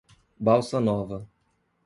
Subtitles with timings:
[0.39, 1.29] Balsa Nova